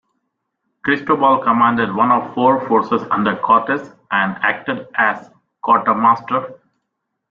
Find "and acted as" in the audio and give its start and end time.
4.09-5.29